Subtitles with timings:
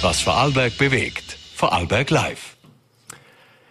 [0.00, 1.36] Was Vorarlberg bewegt.
[1.56, 2.56] Vorarlberg Live.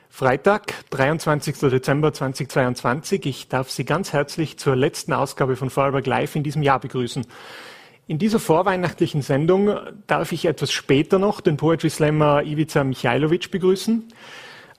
[0.10, 1.57] Freitag, 23.
[1.69, 3.26] Dezember 2022.
[3.26, 7.26] Ich darf Sie ganz herzlich zur letzten Ausgabe von Vorarlberg Live in diesem Jahr begrüßen.
[8.08, 9.74] In dieser vorweihnachtlichen Sendung
[10.08, 14.12] darf ich etwas später noch den Poetry Slammer Ivica Michailovic begrüßen.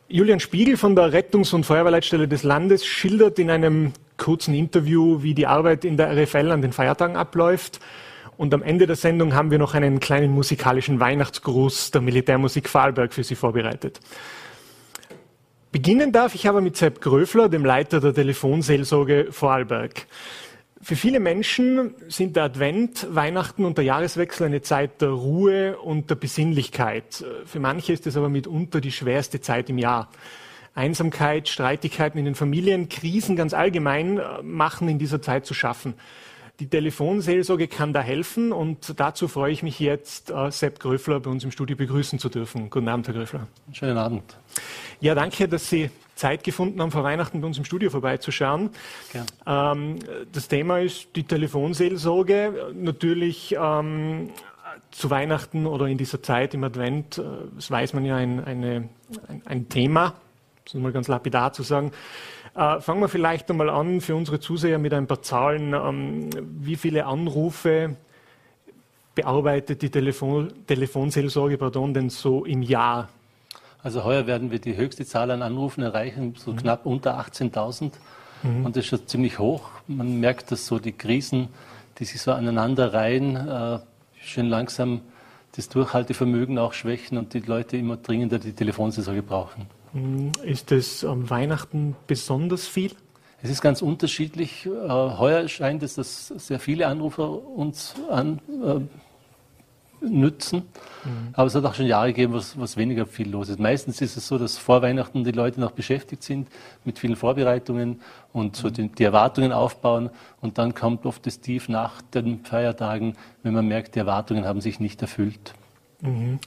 [0.08, 5.32] Julian Spiegel von der Rettungs- und Feuerwehrleitstelle des Landes schildert in einem kurzen Interview, wie
[5.32, 7.80] die Arbeit in der RFL an den Feiertagen abläuft
[8.38, 13.12] und am Ende der Sendung haben wir noch einen kleinen musikalischen Weihnachtsgruß der Militärmusik Vorarlberg
[13.12, 14.00] für Sie vorbereitet.
[15.72, 20.06] Beginnen darf ich aber mit Sepp Gröfler, dem Leiter der Telefonseelsorge Vorarlberg.
[20.80, 26.08] Für viele Menschen sind der Advent, Weihnachten und der Jahreswechsel eine Zeit der Ruhe und
[26.08, 27.24] der Besinnlichkeit.
[27.44, 30.08] Für manche ist es aber mitunter die schwerste Zeit im Jahr.
[30.76, 35.94] Einsamkeit, Streitigkeiten in den Familien, Krisen ganz allgemein äh, machen in dieser Zeit zu schaffen.
[36.60, 41.30] Die Telefonseelsorge kann da helfen und dazu freue ich mich jetzt, äh, Sepp Gröfler bei
[41.30, 42.68] uns im Studio begrüßen zu dürfen.
[42.68, 43.46] Guten Abend, Herr Gröfler.
[43.72, 44.36] Schönen Abend.
[45.00, 48.70] Ja, danke, dass Sie Zeit gefunden haben, vor Weihnachten bei uns im Studio vorbeizuschauen.
[49.46, 50.00] Ähm,
[50.32, 52.72] das Thema ist die Telefonseelsorge.
[52.74, 54.30] Natürlich ähm,
[54.90, 57.22] zu Weihnachten oder in dieser Zeit im Advent, äh,
[57.54, 58.88] das weiß man ja, ein, eine,
[59.28, 60.14] ein, ein Thema,
[60.74, 61.92] um mal ganz lapidar zu sagen.
[62.58, 65.74] Äh, fangen wir vielleicht einmal an für unsere Zuseher mit ein paar Zahlen.
[65.74, 66.28] Ähm,
[66.60, 67.94] wie viele Anrufe
[69.14, 73.10] bearbeitet die Telefon Telefonseelsorge pardon, denn so im Jahr?
[73.84, 76.56] Also heuer werden wir die höchste Zahl an Anrufen erreichen, so mhm.
[76.56, 77.92] knapp unter 18.000.
[78.42, 78.66] Mhm.
[78.66, 79.70] Und das ist schon ziemlich hoch.
[79.86, 81.50] Man merkt, dass so die Krisen,
[82.00, 83.78] die sich so aneinander reihen, äh,
[84.20, 85.02] schön langsam
[85.54, 89.66] das Durchhaltevermögen auch schwächen und die Leute immer dringender die Telefonseelsorge brauchen.
[89.98, 92.92] Hm, ist es am Weihnachten besonders viel?
[93.42, 94.66] Es ist ganz unterschiedlich.
[94.66, 98.80] Äh, heuer scheint es, dass sehr viele Anrufer uns an, äh,
[100.00, 100.62] nützen.
[101.04, 101.28] Mhm.
[101.32, 103.58] Aber es hat auch schon Jahre gegeben, was, was weniger viel los ist.
[103.58, 106.48] Meistens ist es so, dass vor Weihnachten die Leute noch beschäftigt sind
[106.84, 108.00] mit vielen Vorbereitungen
[108.32, 108.72] und so mhm.
[108.72, 110.10] die, die, Erwartungen aufbauen.
[110.40, 114.60] Und dann kommt oft das Tief nach den Feiertagen, wenn man merkt, die Erwartungen haben
[114.60, 115.54] sich nicht erfüllt.
[116.00, 116.38] Mhm.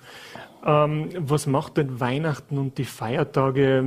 [0.65, 3.83] Ähm, was macht denn Weihnachten und die Feiertage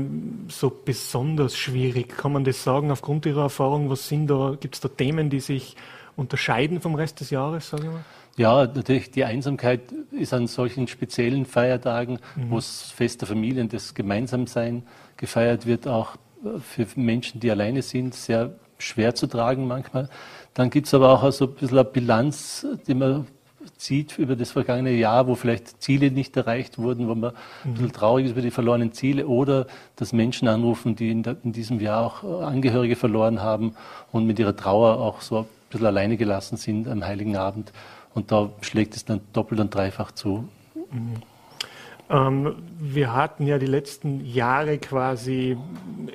[0.49, 2.17] so besonders schwierig?
[2.17, 3.91] Kann man das sagen aufgrund Ihrer Erfahrung?
[3.91, 5.77] Was sind da, gibt es da Themen, die sich
[6.17, 8.05] unterscheiden vom Rest des Jahres, sage ich mal?
[8.37, 9.81] Ja, natürlich, die Einsamkeit
[10.11, 12.51] ist an solchen speziellen Feiertagen, mhm.
[12.51, 14.83] wo es Fest der Familien, das Gemeinsamsein
[15.17, 16.17] gefeiert wird, auch
[16.61, 20.09] für Menschen, die alleine sind, sehr schwer zu tragen manchmal.
[20.53, 23.27] Dann gibt es aber auch so ein bisschen eine Bilanz, die man
[23.77, 27.71] zieht über das vergangene Jahr, wo vielleicht Ziele nicht erreicht wurden, wo man mhm.
[27.71, 29.67] ein bisschen traurig ist über die verlorenen Ziele oder
[29.97, 33.75] dass Menschen anrufen, die in, der, in, diesem Jahr auch Angehörige verloren haben
[34.13, 37.73] und mit ihrer Trauer auch so ein bisschen alleine gelassen sind am Heiligen Abend.
[38.15, 40.49] Und da schlägt es dann doppelt und dreifach zu.
[40.91, 41.17] Mhm.
[42.11, 45.57] Ähm, wir hatten ja die letzten Jahre quasi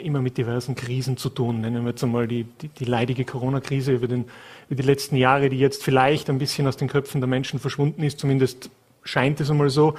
[0.04, 1.62] immer mit diversen Krisen zu tun.
[1.62, 4.26] Nennen wir jetzt einmal die, die, die leidige Corona-Krise über, über
[4.70, 8.20] die letzten Jahre, die jetzt vielleicht ein bisschen aus den Köpfen der Menschen verschwunden ist.
[8.20, 8.70] Zumindest
[9.04, 9.96] scheint es einmal so.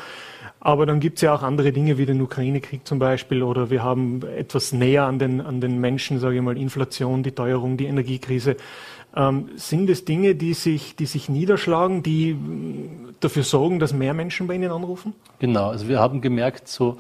[0.60, 3.82] Aber dann gibt es ja auch andere Dinge wie den Ukraine-Krieg zum Beispiel oder wir
[3.82, 7.86] haben etwas näher an den, an den Menschen, sage ich mal, Inflation, die Teuerung, die
[7.86, 8.56] Energiekrise.
[9.16, 12.36] Ähm, sind es Dinge, die sich, die sich niederschlagen, die
[13.18, 15.14] dafür sorgen, dass mehr Menschen bei Ihnen anrufen?
[15.38, 16.96] Genau, also wir haben gemerkt, so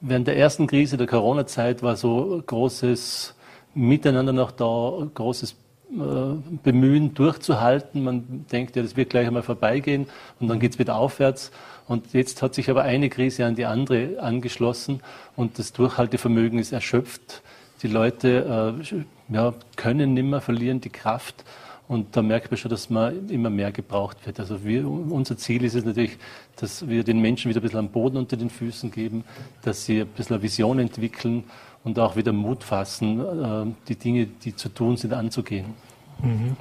[0.00, 3.34] während der ersten Krise der Corona-Zeit war so großes
[3.74, 8.04] Miteinander noch da, großes äh, Bemühen durchzuhalten.
[8.04, 10.06] Man denkt ja, das wird gleich einmal vorbeigehen
[10.40, 11.50] und dann geht es wieder aufwärts.
[11.88, 15.00] Und jetzt hat sich aber eine Krise an die andere angeschlossen
[15.36, 17.42] und das Durchhaltevermögen ist erschöpft.
[17.82, 21.44] Die Leute äh, ja, können nimmer, verlieren die Kraft.
[21.88, 24.38] Und da merkt man schon, dass man immer mehr gebraucht wird.
[24.38, 26.18] Also wir, unser Ziel ist es natürlich,
[26.54, 29.24] dass wir den Menschen wieder ein bisschen am Boden unter den Füßen geben,
[29.62, 31.44] dass sie ein bisschen eine Vision entwickeln
[31.82, 35.74] und auch wieder Mut fassen, äh, die Dinge, die zu tun sind, anzugehen.
[36.22, 36.56] Mhm.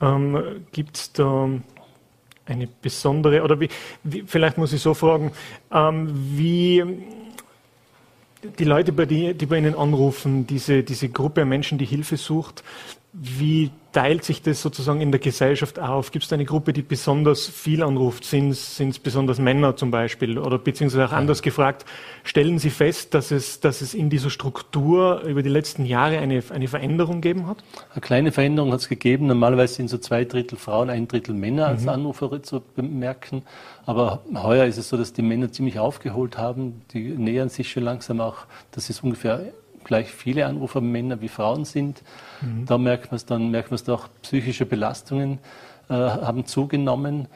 [0.00, 0.42] Ähm,
[0.72, 1.50] Gibt es da
[2.46, 3.68] eine besondere, oder wie,
[4.04, 5.32] wie, vielleicht muss ich so fragen,
[5.70, 6.82] ähm, wie
[8.58, 12.62] die Leute, die, bei Ihnen anrufen, diese, diese Gruppe Menschen, die Hilfe sucht,
[13.12, 16.10] wie teilt sich das sozusagen in der Gesellschaft auf?
[16.10, 18.24] Gibt es eine Gruppe, die besonders viel anruft?
[18.24, 20.38] Sind es besonders Männer zum Beispiel?
[20.38, 21.84] Oder beziehungsweise auch anders gefragt,
[22.24, 26.42] stellen Sie fest, dass es, dass es in dieser Struktur über die letzten Jahre eine,
[26.50, 27.62] eine Veränderung gegeben hat?
[27.92, 29.26] Eine kleine Veränderung hat es gegeben.
[29.26, 31.90] Normalerweise sind so zwei Drittel Frauen, ein Drittel Männer als mhm.
[31.90, 33.42] Anrufer zu bemerken.
[33.84, 36.82] Aber heuer ist es so, dass die Männer ziemlich aufgeholt haben.
[36.92, 39.52] Die nähern sich schon langsam auch, dass es ungefähr
[39.84, 42.02] gleich viele Anrufer Männer wie Frauen sind.
[42.40, 42.66] Mhm.
[42.66, 45.38] Da merkt man es dann, merkt man es auch, psychische Belastungen
[45.88, 47.28] äh, haben zugenommen.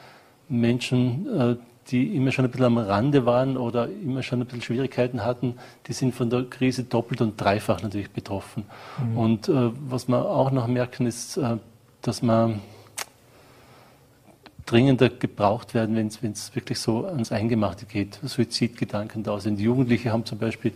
[0.49, 1.55] Menschen, äh,
[1.89, 5.55] die immer schon ein bisschen am Rande waren oder immer schon ein bisschen Schwierigkeiten hatten,
[5.87, 8.65] die sind von der Krise doppelt und dreifach natürlich betroffen.
[9.01, 9.17] Mhm.
[9.17, 11.57] Und äh, was wir auch noch merken, ist, äh,
[12.01, 12.61] dass man
[14.65, 18.19] dringender gebraucht werden, wenn es wirklich so ans Eingemachte geht.
[18.21, 19.57] Suizidgedanken da sind.
[19.57, 20.73] Die Jugendliche haben zum Beispiel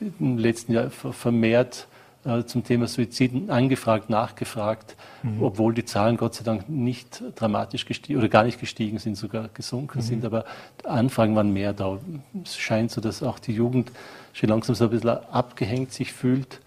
[0.00, 1.86] im letzten Jahr vermehrt
[2.26, 5.42] äh, zum Thema Suizid angefragt, nachgefragt, mhm.
[5.42, 9.48] obwohl die Zahlen Gott sei Dank nicht dramatisch gestiegen oder gar nicht gestiegen sind, sogar
[9.54, 10.02] gesunken mhm.
[10.02, 10.44] sind, aber
[10.84, 11.98] Anfragen waren mehr da.
[12.42, 13.92] Es scheint so, dass auch die Jugend
[14.32, 16.60] schon langsam so ein bisschen abgehängt sich fühlt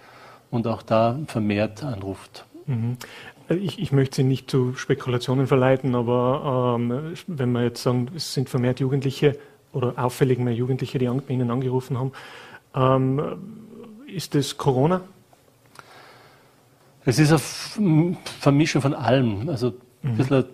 [0.49, 2.45] und auch da vermehrt anruft.
[2.65, 2.97] Mhm.
[3.49, 8.33] Ich, ich, möchte Sie nicht zu Spekulationen verleiten, aber ähm, wenn wir jetzt sagen, es
[8.33, 9.37] sind vermehrt Jugendliche
[9.73, 12.11] oder auffällig mehr Jugendliche, die an, bei Ihnen angerufen haben,
[12.75, 13.21] ähm,
[14.07, 15.01] ist das Corona?
[17.05, 19.49] Es ist eine Vermischung von allem.
[19.49, 19.73] Also
[20.03, 20.17] ein mhm.
[20.17, 20.45] bisschen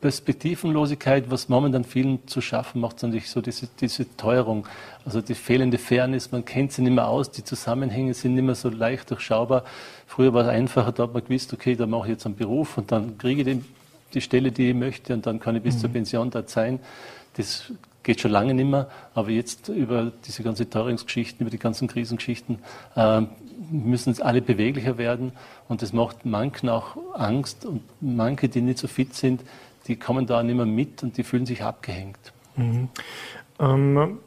[0.00, 4.66] Perspektivenlosigkeit, was momentan vielen zu schaffen macht, natürlich so diese, diese Teuerung,
[5.04, 8.54] also die fehlende Fairness, man kennt sie nicht mehr aus, die Zusammenhänge sind nicht mehr
[8.54, 9.64] so leicht durchschaubar.
[10.06, 12.78] Früher war es einfacher, da hat man gewusst, okay, da mache ich jetzt einen Beruf
[12.78, 13.64] und dann kriege ich den,
[14.14, 15.80] die Stelle, die ich möchte und dann kann ich bis mhm.
[15.80, 16.80] zur Pension dort sein.
[17.36, 17.70] Das
[18.02, 22.58] geht schon lange nicht mehr, aber jetzt über diese ganzen Teuerungsgeschichten, über die ganzen Krisengeschichten
[22.96, 23.22] äh,
[23.70, 25.32] müssen alle beweglicher werden
[25.68, 29.42] und das macht manchen auch Angst und manche, die nicht so fit sind,
[29.86, 32.32] die kommen da nicht mehr mit und die fühlen sich abgehängt.
[32.56, 32.88] Mhm.
[33.58, 34.18] Ähm,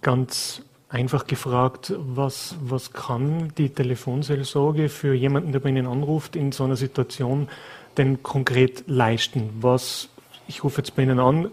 [0.00, 6.52] ganz einfach gefragt, was, was kann die Telefonseelsorge für jemanden, der bei Ihnen anruft, in
[6.52, 7.48] so einer Situation
[7.96, 9.50] denn konkret leisten?
[9.60, 10.08] Was,
[10.46, 11.50] ich rufe jetzt bei Ihnen an,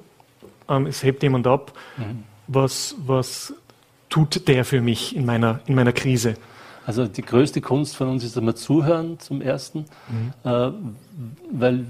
[0.69, 2.23] ähm, es hebt jemand ab, mhm.
[2.47, 3.53] was, was
[4.09, 6.35] tut der für mich in meiner, in meiner Krise?
[6.85, 10.33] Also die größte Kunst von uns ist einmal zuhören zum Ersten, mhm.
[10.49, 10.71] äh,
[11.51, 11.85] weil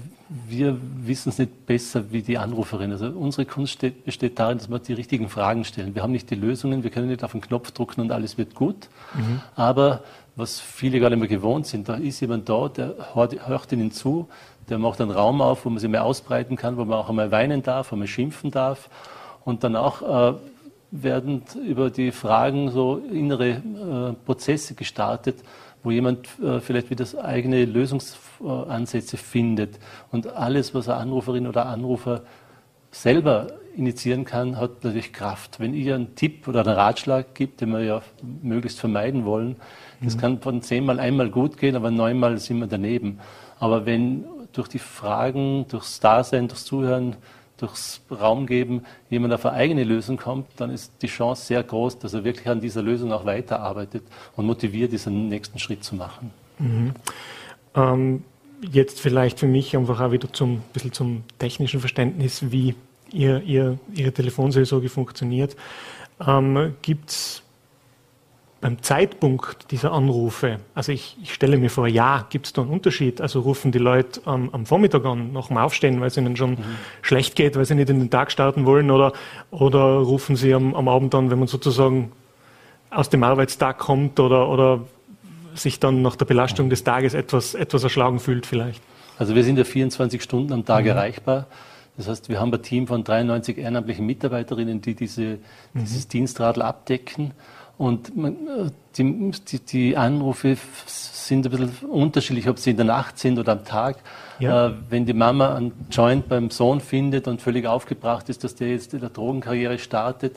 [0.48, 2.90] wir wissen es nicht besser wie die Anruferin.
[2.90, 5.94] Also unsere Kunst steht, besteht darin, dass wir die richtigen Fragen stellen.
[5.94, 8.54] Wir haben nicht die Lösungen, wir können nicht auf den Knopf drücken und alles wird
[8.54, 8.88] gut.
[9.14, 9.40] Mhm.
[9.54, 10.02] Aber
[10.36, 13.90] was viele gar nicht mehr gewohnt sind, da ist jemand da, der hört, hört ihnen
[13.90, 14.28] zu,
[14.68, 17.30] der macht einen Raum auf, wo man sich mehr ausbreiten kann, wo man auch einmal
[17.30, 18.90] weinen darf, man schimpfen darf.
[19.44, 20.38] Und danach äh,
[20.90, 25.36] werden über die Fragen so innere äh, Prozesse gestartet,
[25.82, 29.78] wo jemand äh, vielleicht wieder eigene Lösungsansätze findet.
[30.10, 32.22] Und alles, was eine Anruferin oder Anrufer
[32.90, 35.60] selber initiieren kann, hat natürlich Kraft.
[35.60, 38.02] Wenn ihr einen Tipp oder einen Ratschlag gibt, den wir ja
[38.42, 39.56] möglichst vermeiden wollen,
[40.00, 40.20] das mhm.
[40.20, 43.20] kann von zehnmal einmal gut gehen, aber neunmal sind wir daneben.
[43.58, 47.16] Aber wenn durch die Fragen, durchs Dasein, durchs Zuhören,
[47.58, 51.98] durchs Raum geben, jemand auf eine eigene Lösung kommt, dann ist die Chance sehr groß,
[51.98, 54.02] dass er wirklich an dieser Lösung auch weiterarbeitet
[54.36, 56.30] und motiviert, diesen nächsten Schritt zu machen.
[56.58, 56.92] Mhm.
[57.74, 58.24] Ähm,
[58.70, 62.74] jetzt vielleicht für mich einfach auch wieder zum bisschen zum technischen Verständnis, wie
[63.12, 65.56] ihr, ihr, Ihre Telefonseelsorge funktioniert.
[66.26, 67.42] Ähm, Gibt es
[68.66, 72.72] beim Zeitpunkt dieser Anrufe, also ich, ich stelle mir vor, ja, gibt es da einen
[72.72, 73.20] Unterschied?
[73.20, 76.54] Also rufen die Leute ähm, am Vormittag an, nach dem Aufstehen, weil es ihnen schon
[76.54, 76.64] mhm.
[77.00, 79.12] schlecht geht, weil sie nicht in den Tag starten wollen, oder,
[79.52, 82.10] oder rufen sie am, am Abend an, wenn man sozusagen
[82.90, 84.80] aus dem Arbeitstag kommt oder, oder
[85.54, 88.82] sich dann nach der Belastung des Tages etwas, etwas erschlagen fühlt vielleicht?
[89.16, 90.90] Also wir sind ja 24 Stunden am Tag mhm.
[90.90, 91.46] erreichbar.
[91.96, 95.38] Das heißt, wir haben ein Team von 93 ehrenamtlichen Mitarbeiterinnen, die diese, mhm.
[95.84, 97.30] dieses Dienstradl abdecken.
[97.78, 98.36] Und man,
[98.96, 100.56] die, die, die, Anrufe
[100.86, 103.98] sind ein bisschen unterschiedlich, ob sie in der Nacht sind oder am Tag.
[104.38, 104.68] Ja.
[104.68, 108.70] Äh, wenn die Mama einen Joint beim Sohn findet und völlig aufgebracht ist, dass der
[108.70, 110.36] jetzt in der Drogenkarriere startet,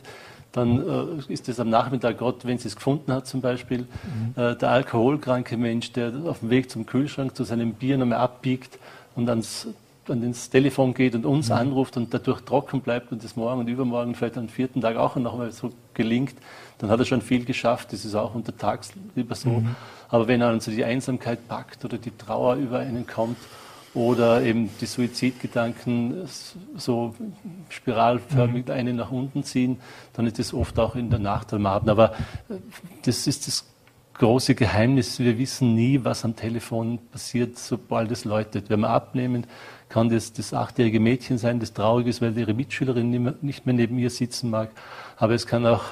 [0.51, 4.41] dann äh, ist es am Nachmittag, gerade wenn sie es gefunden hat zum Beispiel, mhm.
[4.41, 8.79] äh, der alkoholkranke Mensch, der auf dem Weg zum Kühlschrank zu seinem Bier nochmal abbiegt
[9.15, 9.67] und ans
[10.09, 11.55] dann ins Telefon geht und uns mhm.
[11.55, 15.15] anruft und dadurch trocken bleibt und das morgen und übermorgen vielleicht am vierten Tag auch
[15.15, 16.33] nochmal so gelingt,
[16.79, 17.93] dann hat er schon viel geschafft.
[17.93, 19.49] Das ist auch untertags lieber so.
[19.49, 19.75] Mhm.
[20.07, 23.37] Aber wenn er also die Einsamkeit packt oder die Trauer über einen kommt
[23.93, 26.27] oder eben die Suizidgedanken
[26.75, 27.15] so
[27.69, 28.71] spiralförmig mhm.
[28.71, 29.79] einen nach unten ziehen,
[30.13, 31.89] dann ist das oft auch in der Nacht am Abend.
[31.89, 32.13] Aber
[32.49, 32.55] äh,
[33.03, 33.65] das ist das
[34.19, 35.19] große Geheimnis.
[35.19, 38.69] Wir wissen nie, was am Telefon passiert, sobald es läutet.
[38.69, 39.45] Wenn wir abnehmen,
[39.89, 43.97] kann das das achtjährige Mädchen sein, das traurig ist, weil ihre Mitschülerin nicht mehr neben
[43.97, 44.69] ihr sitzen mag.
[45.17, 45.83] Aber es kann auch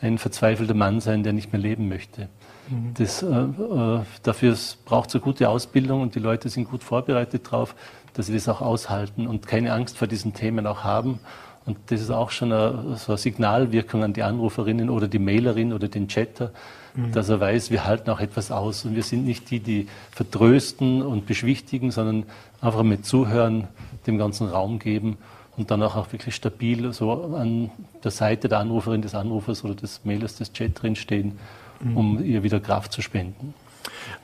[0.00, 2.28] ein verzweifelter Mann sein, der nicht mehr leben möchte.
[2.68, 2.94] Mhm.
[2.94, 7.46] Das, äh, äh, dafür braucht es eine gute Ausbildung und die Leute sind gut vorbereitet
[7.46, 7.74] darauf,
[8.14, 11.20] dass sie das auch aushalten und keine Angst vor diesen Themen auch haben.
[11.64, 15.72] Und das ist auch schon eine, so eine Signalwirkung an die Anruferinnen oder die Mailerin
[15.72, 16.52] oder den Chatter,
[16.94, 17.12] mhm.
[17.12, 18.84] dass er weiß, wir halten auch etwas aus.
[18.84, 22.24] Und wir sind nicht die, die vertrösten und beschwichtigen, sondern
[22.60, 23.66] einfach mit Zuhören
[24.06, 25.18] dem ganzen Raum geben
[25.56, 27.70] und dann auch, wirklich stabil so an
[28.04, 31.38] der Seite der Anruferin, des Anrufers oder des Mailers, des Chat drinstehen,
[31.80, 31.96] mhm.
[31.96, 33.54] um ihr wieder Kraft zu spenden.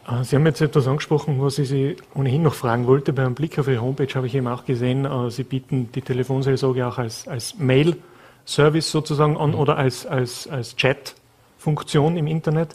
[0.08, 3.12] Äh, Sie haben jetzt etwas angesprochen, was ich Sie ohnehin noch fragen wollte.
[3.12, 6.86] Beim Blick auf Ihre Homepage habe ich eben auch gesehen, äh, Sie bieten die Telefonseelsorge
[6.86, 9.56] auch als, als Mail-Service sozusagen an mhm.
[9.56, 12.74] oder als, als, als Chat-Funktion im Internet.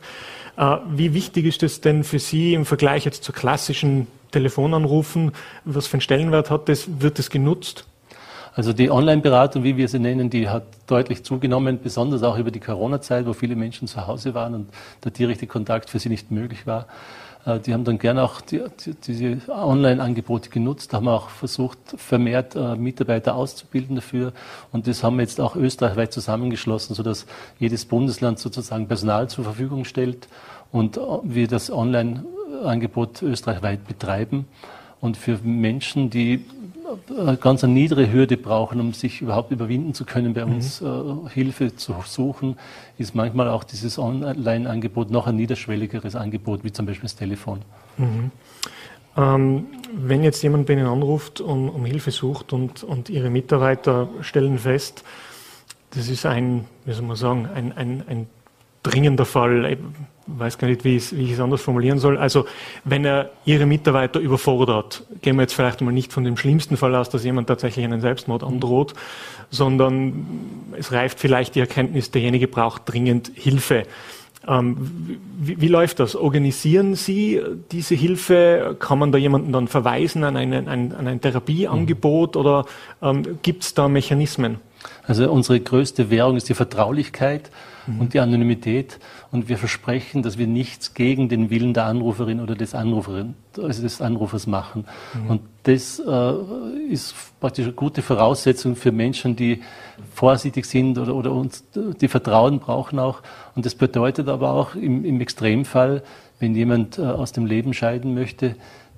[0.58, 5.32] Äh, wie wichtig ist es denn für Sie im Vergleich jetzt zu klassischen Telefonanrufen?
[5.66, 6.88] Was für einen Stellenwert hat das?
[7.00, 7.86] Wird es genutzt?
[8.58, 12.60] Also die Online-Beratung, wie wir sie nennen, die hat deutlich zugenommen, besonders auch über die
[12.60, 14.70] Corona-Zeit, wo viele Menschen zu Hause waren und
[15.04, 16.88] der direkte Kontakt für sie nicht möglich war.
[17.46, 22.56] Äh, die haben dann gerne auch die, die, diese Online-Angebote genutzt, haben auch versucht, vermehrt
[22.56, 24.34] äh, Mitarbeiter auszubilden dafür.
[24.72, 27.28] Und das haben wir jetzt auch österreichweit zusammengeschlossen, sodass
[27.60, 30.28] jedes Bundesland sozusagen Personal zur Verfügung stellt
[30.72, 34.48] und äh, wir das Online-Angebot österreichweit betreiben.
[35.00, 36.44] Und für Menschen, die
[37.40, 41.28] ganz eine niedere Hürde brauchen, um sich überhaupt überwinden zu können, bei uns mhm.
[41.28, 42.58] äh, Hilfe zu suchen,
[42.98, 47.62] ist manchmal auch dieses Online-Angebot noch ein niederschwelligeres Angebot, wie zum Beispiel das Telefon.
[47.98, 48.32] Mhm.
[49.16, 54.10] Ähm, wenn jetzt jemand bei Ihnen anruft und um Hilfe sucht und, und Ihre Mitarbeiter
[54.22, 55.04] stellen fest,
[55.92, 58.28] das ist ein, wie soll man sagen, ein, ein, ein
[58.84, 59.78] dringender Fall,
[60.28, 62.18] weiß gar nicht, wie ich, wie ich es anders formulieren soll.
[62.18, 62.46] Also
[62.84, 66.96] wenn er Ihre Mitarbeiter überfordert, gehen wir jetzt vielleicht mal nicht von dem schlimmsten Fall
[66.96, 68.94] aus, dass jemand tatsächlich einen Selbstmord androht,
[69.50, 70.28] sondern
[70.78, 73.84] es reift vielleicht die Erkenntnis, derjenige braucht dringend Hilfe.
[74.48, 76.16] Ähm, wie, wie, läuft das?
[76.16, 77.42] Organisieren Sie
[77.72, 78.78] diese Hilfe?
[78.80, 82.42] Kann man da jemanden dann verweisen an, eine, ein, an ein Therapieangebot mhm.
[82.42, 82.66] oder
[83.02, 84.60] ähm, gibt es da Mechanismen?
[85.08, 87.50] Also unsere größte Währung ist die Vertraulichkeit
[87.88, 88.02] mhm.
[88.02, 89.00] und die Anonymität.
[89.32, 93.82] Und wir versprechen, dass wir nichts gegen den Willen der Anruferin oder des, Anruferin, also
[93.82, 94.86] des Anrufers machen.
[95.14, 95.30] Mhm.
[95.30, 96.34] Und das äh,
[96.90, 99.62] ist praktisch eine gute Voraussetzung für Menschen, die
[100.14, 103.22] vorsichtig sind oder, oder uns, die Vertrauen brauchen auch.
[103.56, 106.04] Und das bedeutet aber auch im, im Extremfall,
[106.40, 108.56] wenn jemand äh, aus dem Leben scheiden möchte,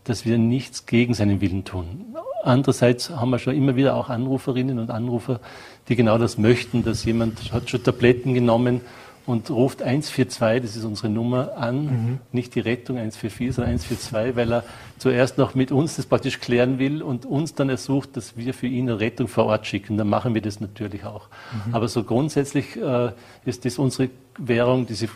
[0.10, 2.16] dass wir nichts gegen seinen Willen tun.
[2.44, 5.40] Andererseits haben wir schon immer wieder auch Anruferinnen und Anrufer,
[5.88, 8.82] die genau das möchten, dass jemand hat schon Tabletten genommen
[9.26, 12.20] und ruft 142, das ist unsere Nummer, an, mhm.
[12.32, 14.64] nicht die Rettung 144, sondern 142, weil er
[14.98, 18.66] zuerst noch mit uns das praktisch klären will und uns dann ersucht, dass wir für
[18.66, 19.98] ihn eine Rettung vor Ort schicken.
[19.98, 21.28] Dann machen wir das natürlich auch.
[21.68, 21.76] Mhm.
[21.76, 23.12] Aber so grundsätzlich äh,
[23.46, 25.10] ist das unsere Währung, diese äh,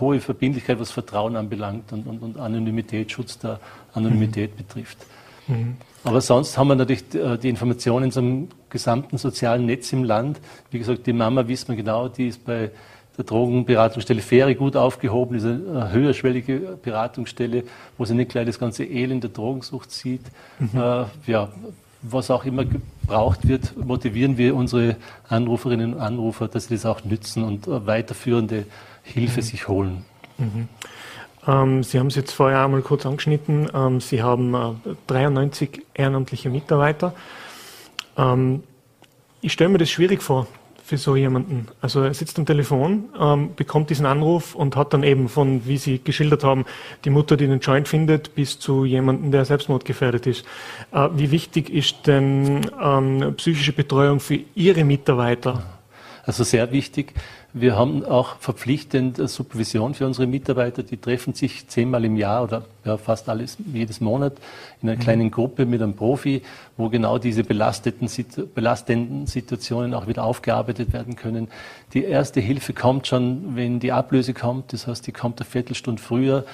[0.00, 3.60] hohe Verbindlichkeit, was Vertrauen anbelangt und, und, und Anonymität, Schutz der
[3.92, 4.56] Anonymität mhm.
[4.56, 4.98] betrifft.
[5.46, 5.76] Mhm.
[6.04, 10.40] Aber sonst haben wir natürlich äh, die Informationen zum gesamten sozialen Netz im Land.
[10.70, 12.70] Wie gesagt, die Mama wissen wir genau, die ist bei
[13.16, 17.64] der Drogenberatungsstelle Fähre gut aufgehoben, diese äh, höherschwellige Beratungsstelle,
[17.96, 20.22] wo sie nicht gleich das ganze Elend der Drogensucht sieht.
[20.58, 20.70] Mhm.
[20.74, 21.48] Äh, ja,
[22.02, 24.96] was auch immer gebraucht wird, motivieren wir unsere
[25.28, 28.66] Anruferinnen und Anrufer, dass sie das auch nützen und äh, weiterführende
[29.04, 29.44] Hilfe mhm.
[29.44, 30.04] sich holen.
[30.38, 30.68] Mhm.
[31.46, 33.68] Ähm, Sie haben es jetzt vorher einmal kurz angeschnitten.
[33.72, 37.14] Ähm, Sie haben äh, 93 ehrenamtliche Mitarbeiter.
[38.16, 38.62] Ähm,
[39.40, 40.46] ich stelle mir das schwierig vor
[40.84, 41.68] für so jemanden.
[41.80, 45.78] Also er sitzt am Telefon, ähm, bekommt diesen Anruf und hat dann eben von, wie
[45.78, 46.66] Sie geschildert haben,
[47.06, 50.44] die Mutter, die den Joint findet, bis zu jemandem, der selbstmordgefährdet ist.
[50.92, 55.62] Äh, wie wichtig ist denn ähm, psychische Betreuung für Ihre Mitarbeiter?
[56.26, 57.14] Also sehr wichtig.
[57.56, 60.82] Wir haben auch verpflichtend Supervision für unsere Mitarbeiter.
[60.82, 64.32] Die treffen sich zehnmal im Jahr oder ja, fast alles jedes Monat
[64.82, 65.02] in einer mhm.
[65.02, 66.42] kleinen Gruppe mit einem Profi,
[66.76, 68.08] wo genau diese belasteten,
[68.56, 71.46] belastenden Situationen auch wieder aufgearbeitet werden können.
[71.92, 74.72] Die erste Hilfe kommt schon, wenn die Ablöse kommt.
[74.72, 76.44] Das heißt, die kommt eine Viertelstunde früher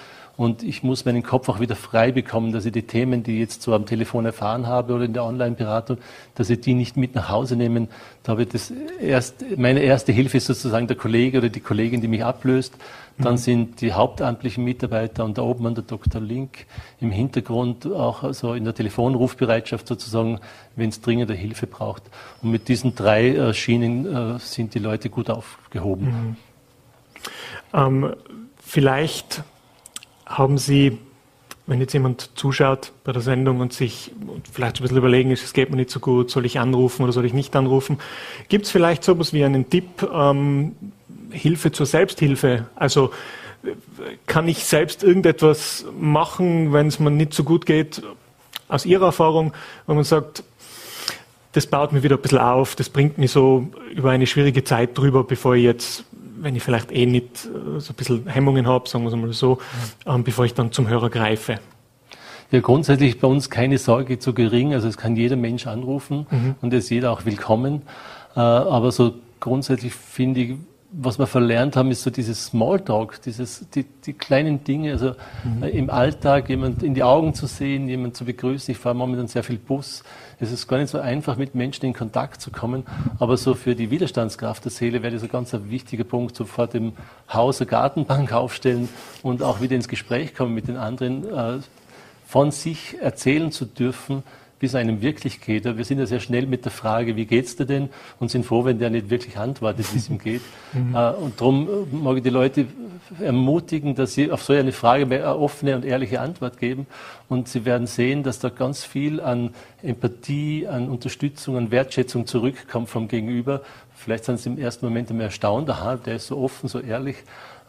[0.41, 3.41] und ich muss meinen Kopf auch wieder frei bekommen, dass ich die Themen, die ich
[3.41, 5.99] jetzt so am Telefon erfahren habe oder in der Online-Beratung,
[6.35, 7.89] dass ich die nicht mit nach Hause nehmen.
[8.23, 12.09] Da wird das erst, meine erste Hilfe ist sozusagen der Kollege oder die Kollegin, die
[12.09, 12.73] mich ablöst.
[13.19, 13.37] Dann mhm.
[13.37, 16.23] sind die hauptamtlichen Mitarbeiter und da oben an der Dr.
[16.23, 16.65] Link
[17.03, 20.41] im Hintergrund auch also in der Telefonrufbereitschaft sozusagen,
[20.75, 22.05] wenn es dringende Hilfe braucht.
[22.41, 26.07] Und mit diesen drei äh, Schienen äh, sind die Leute gut aufgehoben.
[26.07, 26.37] Mhm.
[27.75, 28.15] Ähm,
[28.59, 29.45] vielleicht
[30.31, 30.97] haben Sie,
[31.67, 34.13] wenn jetzt jemand zuschaut bei der Sendung und sich
[34.51, 37.13] vielleicht ein bisschen überlegen ist, es geht mir nicht so gut, soll ich anrufen oder
[37.13, 37.99] soll ich nicht anrufen,
[38.49, 40.77] gibt es vielleicht so etwas wie einen Tipp, ähm,
[41.31, 42.67] Hilfe zur Selbsthilfe?
[42.77, 43.11] Also
[44.27, 48.03] kann ich selbst irgendetwas machen, wenn es mir nicht so gut geht,
[48.69, 49.53] aus Ihrer Erfahrung,
[49.87, 50.45] wenn man sagt,
[51.53, 54.97] das baut mir wieder ein bisschen auf, das bringt mich so über eine schwierige Zeit
[54.97, 56.05] drüber, bevor ich jetzt
[56.43, 59.33] wenn ich vielleicht eh nicht äh, so ein bisschen Hemmungen habe, sagen wir es mal
[59.33, 59.59] so,
[60.07, 61.61] ähm, bevor ich dann zum Hörer greife.
[62.51, 64.75] Ja, grundsätzlich bei uns keine Sorge zu gering.
[64.75, 66.55] Also es kann jeder Mensch anrufen mhm.
[66.61, 67.83] und es ist jeder auch willkommen.
[68.35, 70.55] Äh, aber so grundsätzlich finde ich,
[70.93, 75.13] was wir verlernt haben, ist so dieses Smalltalk, dieses, die, die kleinen Dinge, also
[75.45, 75.63] mhm.
[75.63, 78.73] im Alltag jemand in die Augen zu sehen, jemand zu begrüßen.
[78.73, 80.03] Ich fahre momentan sehr viel Bus.
[80.43, 82.87] Es ist gar nicht so einfach, mit Menschen in Kontakt zu kommen.
[83.19, 86.67] Aber so für die Widerstandskraft der Seele wäre das ein ganz wichtiger Punkt, so vor
[86.67, 86.95] dem
[87.31, 88.89] Haus eine Gartenbank aufstellen
[89.23, 91.59] und auch wieder ins Gespräch kommen mit den anderen, äh,
[92.27, 94.23] von sich erzählen zu dürfen,
[94.61, 95.65] wie es einem wirklich geht.
[95.65, 97.89] Wir sind ja sehr schnell mit der Frage, wie geht's dir denn?
[98.19, 100.43] Und sind froh, wenn der nicht wirklich antwortet, wie es ihm geht.
[100.73, 100.95] Mhm.
[100.95, 102.67] Äh, und darum mag ich die Leute
[103.19, 106.87] ermutigen, dass sie auf so eine Frage eine offene und ehrliche Antwort geben.
[107.29, 109.51] Und sie werden sehen, dass da ganz viel an
[109.83, 113.63] Empathie, an Unterstützung, an Wertschätzung zurückkommt vom Gegenüber.
[113.97, 117.17] Vielleicht sind sie im ersten Moment immer erstaunt, aha, der ist so offen, so ehrlich.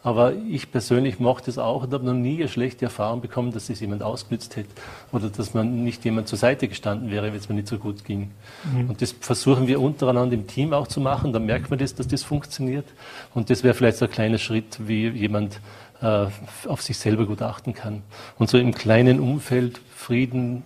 [0.04, 3.70] Aber ich persönlich mochte es auch und habe noch nie eine schlechte Erfahrung bekommen, dass
[3.70, 4.70] es jemand ausgenützt hätte
[5.12, 8.04] oder dass man nicht jemand zur Seite gestanden wäre, wenn es mir nicht so gut
[8.04, 8.32] ging.
[8.72, 8.90] Mhm.
[8.90, 11.32] Und das versuchen wir untereinander im Team auch zu machen.
[11.32, 12.86] Dann merkt man das, dass das funktioniert.
[13.32, 15.60] Und das wäre vielleicht so ein kleiner Schritt, wie jemand
[16.00, 16.26] äh,
[16.66, 18.02] auf sich selber gut achten kann.
[18.38, 20.64] Und so im kleinen Umfeld Frieden,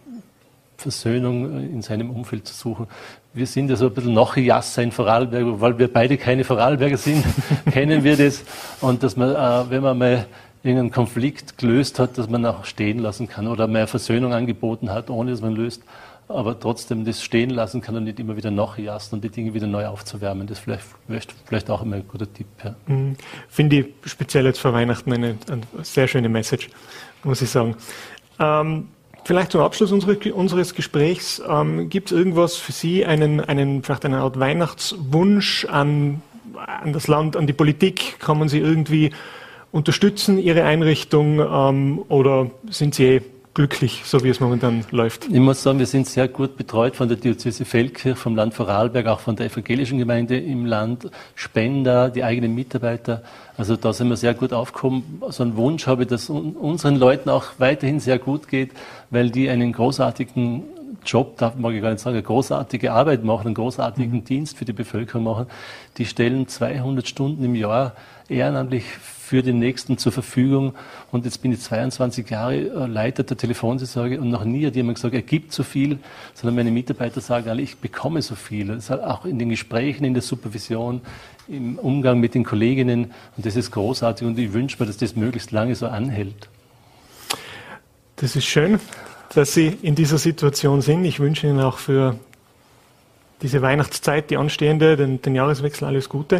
[0.78, 2.86] Versöhnung in seinem Umfeld zu suchen.
[3.36, 7.22] Wir sind ja so ein bisschen Nachjasser in Vorarlberg, weil wir beide keine Vorarlberger sind,
[7.70, 8.42] kennen wir das.
[8.80, 10.26] Und dass man, äh, wenn man mal
[10.62, 15.10] irgendeinen Konflikt gelöst hat, dass man auch stehen lassen kann oder mehr Versöhnung angeboten hat,
[15.10, 15.82] ohne dass man löst,
[16.28, 19.66] aber trotzdem das stehen lassen kann und nicht immer wieder nachjassen und die Dinge wieder
[19.66, 20.46] neu aufzuwärmen.
[20.46, 20.86] Das vielleicht,
[21.44, 22.46] vielleicht auch immer ein guter Tipp.
[22.64, 22.74] Ja.
[22.86, 23.16] Mhm.
[23.48, 26.70] Finde ich speziell jetzt vor Weihnachten eine, eine sehr schöne Message,
[27.22, 27.76] muss ich sagen.
[28.40, 28.88] Ähm,
[29.26, 34.18] Vielleicht zum Abschluss unseres Gesprächs, ähm, gibt es irgendwas für Sie, einen, einen, vielleicht eine
[34.18, 36.22] Art Weihnachtswunsch an,
[36.54, 38.20] an das Land, an die Politik?
[38.20, 39.10] Kann man Sie irgendwie
[39.72, 43.22] unterstützen, Ihre Einrichtung, ähm, oder sind Sie eh
[43.56, 45.28] glücklich, so wie es momentan läuft?
[45.30, 49.06] Ich muss sagen, wir sind sehr gut betreut von der Diözese Feldkirch, vom Land Vorarlberg,
[49.06, 53.22] auch von der evangelischen Gemeinde im Land, Spender, die eigenen Mitarbeiter.
[53.56, 55.22] Also da sind wir sehr gut aufgekommen.
[55.30, 58.72] So einen Wunsch habe ich, dass unseren Leuten auch weiterhin sehr gut geht,
[59.08, 60.64] weil die einen großartigen
[61.06, 64.24] Job, da mag ich gar nicht sagen, eine großartige Arbeit machen, einen großartigen mhm.
[64.24, 65.46] Dienst für die Bevölkerung machen.
[65.98, 67.94] Die stellen 200 Stunden im Jahr
[68.28, 68.84] ehrenamtlich
[69.26, 70.74] für den Nächsten zur Verfügung.
[71.10, 74.96] Und jetzt bin ich 22 Jahre äh, Leiter der Telefonseelsorge und noch nie hat jemand
[74.96, 75.98] gesagt, er gibt so viel,
[76.34, 78.68] sondern meine Mitarbeiter sagen alle, ich bekomme so viel.
[78.68, 81.00] Das ist auch in den Gesprächen, in der Supervision,
[81.48, 83.12] im Umgang mit den Kolleginnen.
[83.36, 86.48] Und das ist großartig und ich wünsche mir, dass das möglichst lange so anhält.
[88.16, 88.80] Das ist schön,
[89.36, 91.04] dass Sie in dieser Situation sind.
[91.04, 92.16] Ich wünsche Ihnen auch für
[93.42, 96.36] diese Weihnachtszeit, die anstehende, den, den Jahreswechsel, alles Gute.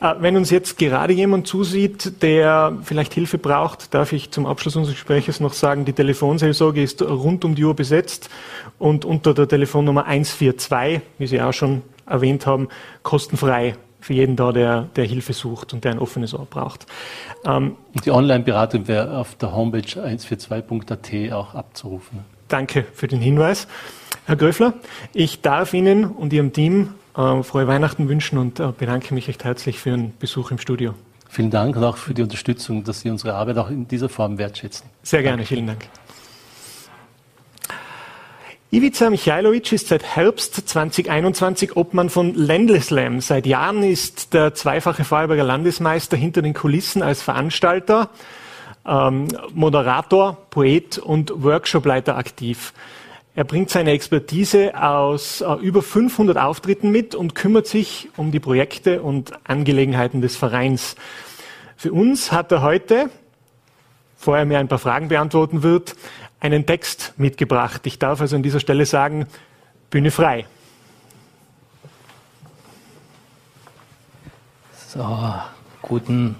[0.00, 4.76] Äh, wenn uns jetzt gerade jemand zusieht, der vielleicht Hilfe braucht, darf ich zum Abschluss
[4.76, 8.30] unseres Gesprächs noch sagen, die Telefonseelsorge ist rund um die Uhr besetzt
[8.78, 12.68] und unter der Telefonnummer 142, wie Sie auch schon erwähnt haben,
[13.02, 16.86] kostenfrei für jeden da, der, der Hilfe sucht und der ein offenes Ohr braucht.
[17.44, 22.35] Ähm, die Online-Beratung wäre auf der Homepage 142.at auch abzurufen.
[22.48, 23.66] Danke für den Hinweis.
[24.26, 24.74] Herr Gröfler,
[25.12, 29.44] ich darf Ihnen und Ihrem Team äh, frohe Weihnachten wünschen und äh, bedanke mich recht
[29.44, 30.94] herzlich für Ihren Besuch im Studio.
[31.28, 34.38] Vielen Dank und auch für die Unterstützung, dass Sie unsere Arbeit auch in dieser Form
[34.38, 34.88] wertschätzen.
[35.02, 35.48] Sehr gerne, Danke.
[35.48, 35.88] vielen Dank.
[38.70, 43.20] Ivica Michailovic ist seit Herbst 2021 Obmann von Ländleslam.
[43.20, 48.10] Seit Jahren ist der zweifache Vorarlberger Landesmeister hinter den Kulissen als Veranstalter,
[48.86, 52.72] ähm, Moderator, Poet und Workshopleiter aktiv.
[53.34, 58.40] Er bringt seine Expertise aus äh, über 500 Auftritten mit und kümmert sich um die
[58.40, 60.96] Projekte und Angelegenheiten des Vereins.
[61.76, 63.10] Für uns hat er heute,
[64.16, 65.96] vorher er mir ein paar Fragen beantworten wird,
[66.40, 67.86] einen Text mitgebracht.
[67.86, 69.26] Ich darf also an dieser Stelle sagen,
[69.90, 70.46] Bühne frei.
[74.88, 75.34] So,
[75.82, 76.36] guten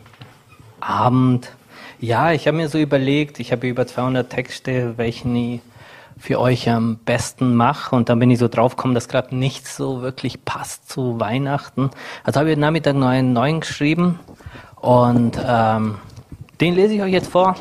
[0.80, 1.55] Abend.
[1.98, 5.60] Ja, ich habe mir so überlegt, ich habe über 200 Texte, welchen ich
[6.18, 7.96] für euch am besten mache.
[7.96, 11.90] Und dann bin ich so draufgekommen, dass gerade nichts so wirklich passt zu Weihnachten.
[12.24, 14.18] Also habe ich Nachmittag noch einen neuen geschrieben
[14.76, 15.96] und ähm,
[16.60, 17.56] den lese ich euch jetzt vor.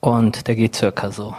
[0.00, 1.34] Und der geht circa so.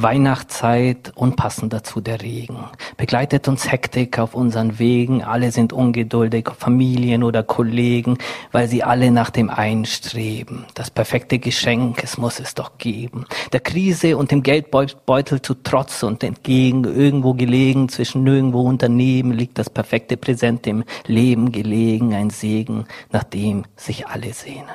[0.00, 2.64] Weihnachtszeit und passend dazu der Regen.
[2.96, 8.16] Begleitet uns Hektik auf unseren Wegen, alle sind ungeduldig, Familien oder Kollegen,
[8.52, 10.66] weil sie alle nach dem einen streben.
[10.74, 13.26] Das perfekte Geschenk, es muss es doch geben.
[13.52, 19.58] Der Krise und dem Geldbeutel zu Trotz und entgegen, irgendwo gelegen, zwischen nirgendwo unternehmen, liegt
[19.58, 24.68] das perfekte Präsent im Leben gelegen, ein Segen, nach dem sich alle sehnen.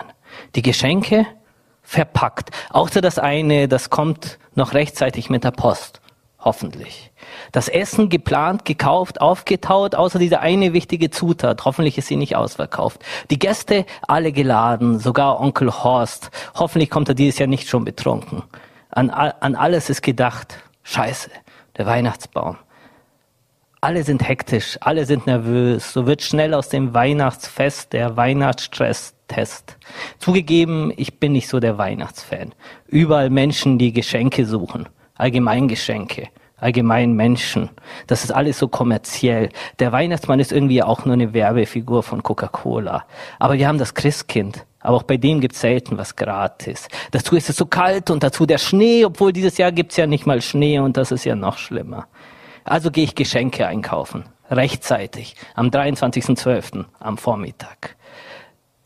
[0.55, 1.25] Die Geschenke
[1.83, 2.49] verpackt.
[2.71, 6.01] Außer das eine, das kommt noch rechtzeitig mit der Post.
[6.39, 7.11] Hoffentlich.
[7.53, 11.63] Das Essen geplant, gekauft, aufgetaut, außer diese eine wichtige Zutat.
[11.63, 13.01] Hoffentlich ist sie nicht ausverkauft.
[13.29, 16.31] Die Gäste alle geladen, sogar Onkel Horst.
[16.55, 18.43] Hoffentlich kommt er dieses Jahr nicht schon betrunken.
[18.89, 20.57] An, an alles ist gedacht.
[20.83, 21.29] Scheiße,
[21.77, 22.57] der Weihnachtsbaum.
[23.83, 25.91] Alle sind hektisch, alle sind nervös.
[25.91, 29.77] So wird schnell aus dem Weihnachtsfest der Weihnachtsstress-Test.
[30.19, 32.53] Zugegeben, ich bin nicht so der Weihnachtsfan.
[32.87, 34.87] Überall Menschen, die Geschenke suchen.
[35.15, 37.71] Allgemeingeschenke, allgemein Menschen.
[38.07, 39.49] Das ist alles so kommerziell.
[39.79, 43.03] Der Weihnachtsmann ist irgendwie auch nur eine Werbefigur von Coca-Cola.
[43.37, 44.65] Aber wir haben das Christkind.
[44.79, 46.87] Aber auch bei dem gibt's selten was gratis.
[47.11, 50.25] Dazu ist es so kalt und dazu der Schnee, obwohl dieses Jahr gibt's ja nicht
[50.25, 52.07] mal Schnee und das ist ja noch schlimmer.
[52.63, 54.23] Also gehe ich Geschenke einkaufen.
[54.49, 55.36] Rechtzeitig.
[55.56, 56.86] Am 23.12.
[56.99, 57.97] am Vormittag.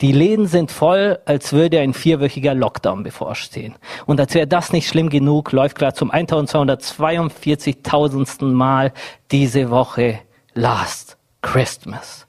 [0.01, 3.73] Die Läden sind voll, als würde ein vierwöchiger Lockdown bevorstehen.
[4.05, 8.45] Und als wäre das nicht schlimm genug, läuft gerade zum 1242.000.
[8.45, 8.93] Mal
[9.31, 10.19] diese Woche
[10.53, 12.27] Last Christmas.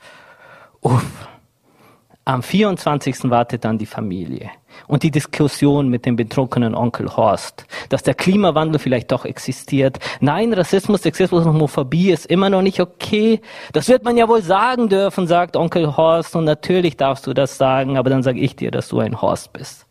[0.80, 1.04] Uff.
[2.28, 3.30] Am 24.
[3.30, 4.50] wartet dann die Familie
[4.86, 9.98] und die Diskussion mit dem betrunkenen Onkel Horst, dass der Klimawandel vielleicht doch existiert.
[10.20, 13.40] Nein, Rassismus, Sexismus und Homophobie ist immer noch nicht okay.
[13.72, 16.36] Das wird man ja wohl sagen dürfen, sagt Onkel Horst.
[16.36, 19.54] Und natürlich darfst du das sagen, aber dann sage ich dir, dass du ein Horst
[19.54, 19.86] bist.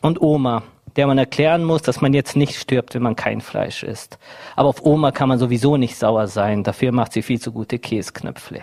[0.00, 0.62] Und Oma,
[0.96, 4.16] der man erklären muss, dass man jetzt nicht stirbt, wenn man kein Fleisch isst.
[4.56, 6.62] Aber auf Oma kann man sowieso nicht sauer sein.
[6.64, 8.62] Dafür macht sie viel zu gute Käsknöpfle.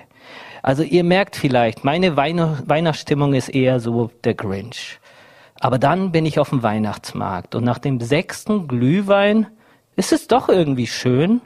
[0.69, 4.99] Also ihr merkt vielleicht, meine Weihnachtsstimmung ist eher so der Grinch.
[5.60, 9.47] Aber dann bin ich auf dem Weihnachtsmarkt und nach dem sechsten Glühwein
[9.95, 11.41] ist es doch irgendwie schön.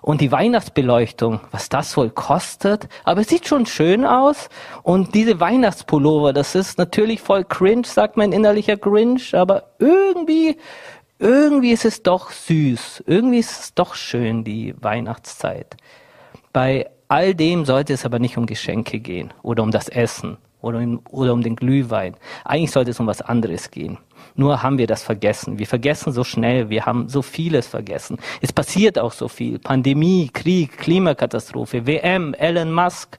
[0.00, 4.48] Und die Weihnachtsbeleuchtung, was das wohl kostet, aber es sieht schon schön aus.
[4.82, 10.56] Und diese Weihnachtspullover, das ist natürlich voll cringe, sagt mein innerlicher Grinch, aber irgendwie,
[11.18, 13.04] irgendwie ist es doch süß.
[13.06, 15.76] Irgendwie ist es doch schön, die Weihnachtszeit.
[16.54, 20.78] Bei all dem sollte es aber nicht um Geschenke gehen oder um das Essen oder
[20.78, 22.16] um, oder um den Glühwein.
[22.42, 23.98] Eigentlich sollte es um was anderes gehen.
[24.34, 25.58] Nur haben wir das vergessen.
[25.58, 26.70] Wir vergessen so schnell.
[26.70, 28.16] Wir haben so vieles vergessen.
[28.40, 29.58] Es passiert auch so viel.
[29.58, 33.18] Pandemie, Krieg, Klimakatastrophe, WM, Elon Musk.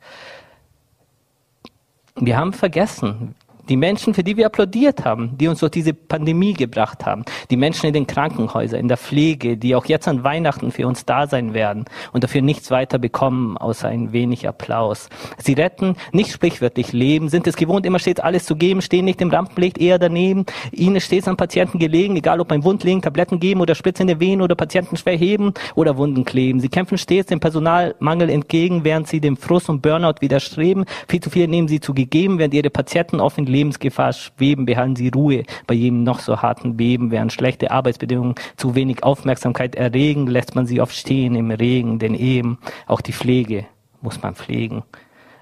[2.16, 3.36] Wir haben vergessen.
[3.70, 7.24] Die Menschen, für die wir applaudiert haben, die uns durch diese Pandemie gebracht haben.
[7.50, 11.06] Die Menschen in den Krankenhäusern, in der Pflege, die auch jetzt an Weihnachten für uns
[11.06, 15.08] da sein werden und dafür nichts weiter bekommen, außer ein wenig Applaus.
[15.38, 19.22] Sie retten nicht sprichwörtlich Leben, sind es gewohnt, immer stets alles zu geben, stehen nicht
[19.22, 20.46] im Rampenlicht, eher daneben.
[20.72, 24.04] Ihnen ist stets an Patienten gelegen, egal ob ein Wund legen, Tabletten geben oder Spritze
[24.04, 26.60] in der Venen oder Patienten schwer heben oder Wunden kleben.
[26.60, 30.84] Sie kämpfen stets dem Personalmangel entgegen, während sie dem Frust und Burnout widerstreben.
[31.08, 35.10] Viel zu viel nehmen sie zu gegeben, während ihre Patienten offen Lebensgefahr schweben, behalten Sie
[35.10, 37.12] Ruhe bei jedem noch so harten Beben.
[37.12, 42.16] Während schlechte Arbeitsbedingungen zu wenig Aufmerksamkeit erregen, lässt man sie oft stehen im Regen, denn
[42.16, 43.66] eben auch die Pflege
[44.02, 44.84] muss man pflegen.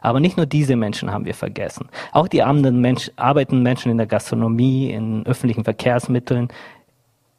[0.02, 1.88] Aber nicht nur diese Menschen haben wir vergessen.
[2.12, 6.50] Auch die arbeitenden Menschen, arbeitenden Menschen in der Gastronomie, in öffentlichen Verkehrsmitteln,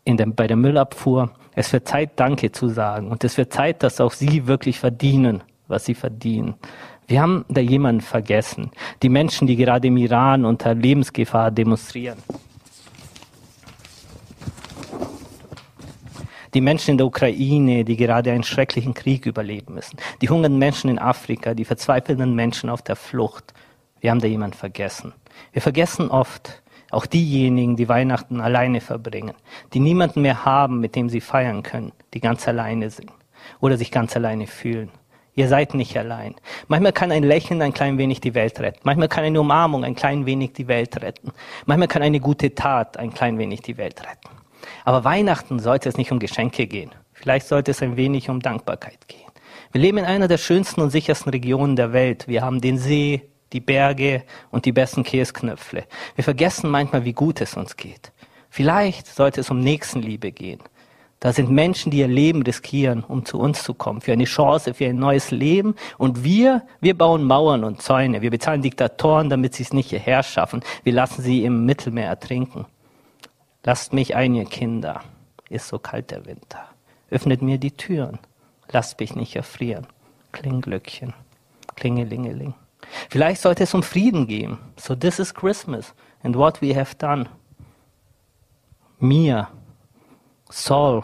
[0.05, 1.31] in der, bei der Müllabfuhr.
[1.55, 3.11] Es wird Zeit, Danke zu sagen.
[3.11, 6.55] Und es wird Zeit, dass auch sie wirklich verdienen, was sie verdienen.
[7.07, 8.71] Wir haben da jemanden vergessen.
[9.03, 12.19] Die Menschen, die gerade im Iran unter Lebensgefahr demonstrieren.
[16.55, 19.97] Die Menschen in der Ukraine, die gerade einen schrecklichen Krieg überleben müssen.
[20.21, 23.55] Die hungernden Menschen in Afrika, die verzweifelnden Menschen auf der Flucht.
[24.01, 25.15] Wir haben da jemanden vergessen.
[25.53, 29.35] Wir vergessen oft auch diejenigen, die Weihnachten alleine verbringen,
[29.73, 33.11] die niemanden mehr haben, mit dem sie feiern können, die ganz alleine sind
[33.61, 34.91] oder sich ganz alleine fühlen.
[35.35, 36.35] Ihr seid nicht allein.
[36.69, 38.81] Manchmal kann ein Lächeln ein klein wenig die Welt retten.
[38.83, 41.33] Manchmal kann eine Umarmung ein klein wenig die Welt retten.
[41.65, 44.37] Manchmal kann eine gute Tat ein klein wenig die Welt retten.
[44.85, 46.91] Aber Weihnachten sollte es nicht um Geschenke gehen.
[47.15, 49.31] Vielleicht sollte es ein wenig um Dankbarkeit gehen.
[49.71, 52.29] Wir leben in einer der schönsten und sichersten Regionen der Welt.
[52.29, 53.23] Wir haben den See,
[53.55, 55.85] die Berge und die besten Käsknöpfle.
[56.15, 58.13] Wir vergessen manchmal, wie gut es uns geht.
[58.51, 60.61] Vielleicht sollte es um Nächstenliebe gehen.
[61.23, 64.75] Da sind Menschen, die ihr Leben riskieren, um zu uns zu kommen, für eine Chance,
[64.75, 65.77] für ein neues Leben.
[65.97, 68.23] Und wir, wir bauen Mauern und Zäune.
[68.23, 70.65] Wir bezahlen Diktatoren, damit sie es nicht hierher schaffen.
[70.83, 72.67] Wir lassen sie im Mittelmeer ertrinken.
[73.63, 75.03] Lasst mich ein, ihr Kinder.
[75.49, 76.67] Ist so kalt der Winter.
[77.09, 78.19] Öffnet mir die Türen.
[78.73, 79.87] Lasst mich nicht erfrieren.
[80.33, 81.15] Klingglöckchen.
[81.77, 82.55] Klingelingeling.
[83.11, 84.59] Vielleicht sollte es um Frieden gehen.
[84.77, 87.29] So this is Christmas and what we have done.
[88.99, 89.47] Mir
[90.53, 91.03] Soul,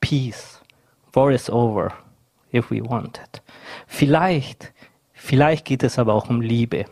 [0.00, 0.60] Peace,
[1.12, 1.92] War is over,
[2.52, 3.40] if we want it.
[3.86, 4.72] Vielleicht,
[5.12, 6.86] vielleicht geht es aber auch um Liebe,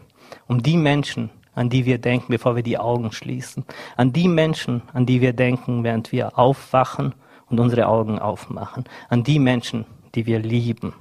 [0.46, 3.64] um die Menschen, an die wir denken, bevor wir die Augen schließen.
[3.96, 7.14] An die Menschen, an die wir denken, während wir aufwachen
[7.50, 8.84] und unsere Augen aufmachen.
[9.08, 10.94] An die Menschen, die wir lieben.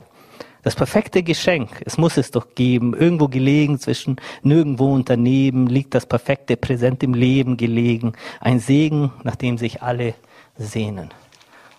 [0.63, 5.93] Das perfekte Geschenk, es muss es doch geben, irgendwo gelegen zwischen nirgendwo und daneben liegt
[5.93, 10.15] das perfekte Präsent im Leben gelegen, ein Segen, nach dem sich alle
[10.57, 11.09] sehnen.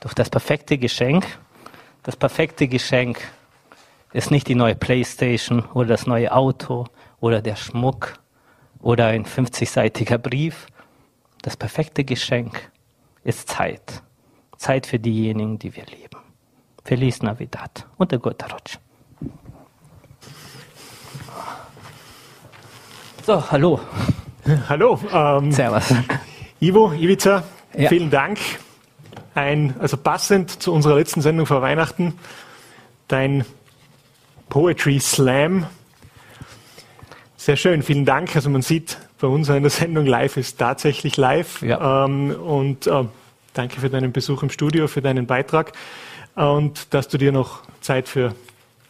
[0.00, 1.26] Doch das perfekte Geschenk,
[2.02, 3.20] das perfekte Geschenk
[4.12, 6.86] ist nicht die neue Playstation oder das neue Auto
[7.20, 8.14] oder der Schmuck
[8.80, 10.66] oder ein 50-seitiger Brief.
[11.42, 12.70] Das perfekte Geschenk
[13.24, 14.02] ist Zeit.
[14.56, 16.18] Zeit für diejenigen, die wir lieben.
[16.84, 18.78] Feliz Navidad und der gute Rutsch.
[23.24, 23.80] So, hallo.
[24.68, 24.98] Hallo.
[25.12, 25.94] Ähm, Servus.
[26.60, 27.44] Ivo, Ivica,
[27.76, 27.88] ja.
[27.88, 28.38] vielen Dank.
[29.34, 32.14] Ein, also passend zu unserer letzten Sendung vor Weihnachten,
[33.08, 33.44] dein
[34.48, 35.66] Poetry Slam.
[37.36, 38.36] Sehr schön, vielen Dank.
[38.36, 41.62] Also man sieht bei uns in der Sendung live ist tatsächlich live.
[41.62, 42.04] Ja.
[42.04, 43.04] Ähm, und äh,
[43.54, 45.72] danke für deinen Besuch im Studio, für deinen Beitrag
[46.34, 48.34] und dass du dir noch Zeit für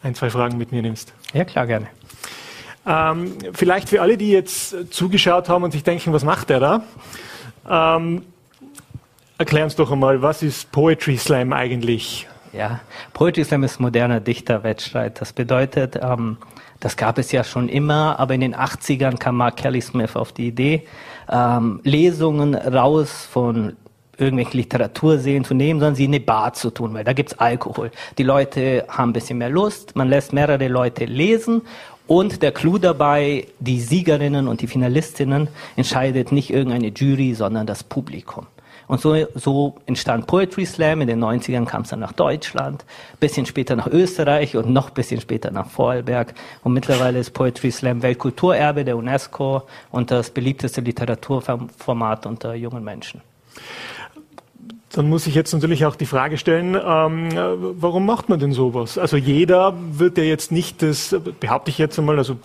[0.01, 1.13] ein, zwei Fragen mit mir nimmst.
[1.33, 1.87] Ja, klar, gerne.
[2.85, 6.83] Ähm, vielleicht für alle, die jetzt zugeschaut haben und sich denken, was macht der da?
[7.69, 8.23] Ähm,
[9.37, 12.27] erklär uns doch einmal, was ist Poetry Slam eigentlich?
[12.51, 12.81] Ja,
[13.13, 15.19] Poetry Slam ist moderner Dichterwettstreit.
[15.19, 16.37] Das bedeutet, ähm,
[16.79, 20.33] das gab es ja schon immer, aber in den 80ern kam Mark Kelly Smith auf
[20.33, 20.83] die Idee,
[21.31, 23.75] ähm, Lesungen raus von
[24.17, 27.89] irgendwelche Literatur zu nehmen, sondern sie in eine Bar zu tun, weil da gibt's Alkohol.
[28.17, 31.63] Die Leute haben ein bisschen mehr Lust, man lässt mehrere Leute lesen
[32.05, 37.83] und der Clou dabei, die Siegerinnen und die Finalistinnen entscheidet nicht irgendeine Jury, sondern das
[37.83, 38.45] Publikum.
[38.87, 41.01] Und so, so entstand Poetry Slam.
[41.01, 42.85] In den 90ern kam es dann nach Deutschland,
[43.19, 46.33] bisschen später nach Österreich und noch bisschen später nach Vorarlberg.
[46.63, 53.21] Und mittlerweile ist Poetry Slam Weltkulturerbe der UNESCO und das beliebteste Literaturformat unter jungen Menschen.
[54.93, 57.29] Dann muss ich jetzt natürlich auch die Frage stellen, ähm,
[57.79, 58.99] warum macht man denn sowas?
[58.99, 62.37] Also jeder wird ja jetzt nicht das, behaupte ich jetzt einmal, also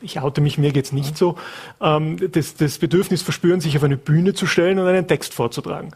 [0.00, 1.36] ich oute mich, mir geht's nicht so,
[1.80, 5.90] ähm, das, das Bedürfnis verspüren, sich auf eine Bühne zu stellen und einen Text vorzutragen.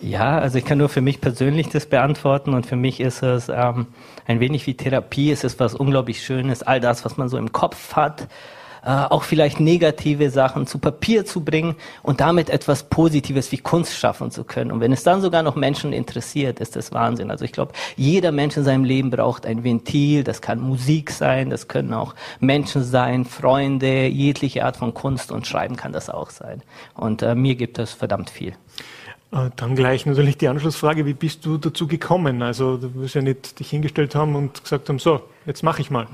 [0.00, 3.50] Ja, also ich kann nur für mich persönlich das beantworten und für mich ist es
[3.50, 3.86] ähm,
[4.26, 7.52] ein wenig wie Therapie, es ist was unglaublich Schönes, all das, was man so im
[7.52, 8.26] Kopf hat,
[8.88, 14.30] auch vielleicht negative Sachen zu Papier zu bringen und damit etwas Positives wie Kunst schaffen
[14.30, 14.72] zu können.
[14.72, 17.30] Und wenn es dann sogar noch Menschen interessiert, ist das Wahnsinn.
[17.30, 20.24] Also ich glaube, jeder Mensch in seinem Leben braucht ein Ventil.
[20.24, 25.46] Das kann Musik sein, das können auch Menschen sein, Freunde, jegliche Art von Kunst und
[25.46, 26.62] Schreiben kann das auch sein.
[26.94, 28.54] Und äh, mir gibt es verdammt viel.
[29.32, 32.42] Äh, dann gleich natürlich die Anschlussfrage, wie bist du dazu gekommen?
[32.42, 35.90] Also du wirst ja nicht dich hingestellt haben und gesagt haben, so, jetzt mache ich
[35.90, 36.08] mal.